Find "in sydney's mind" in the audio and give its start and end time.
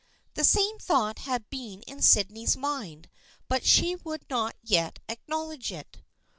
1.83-3.07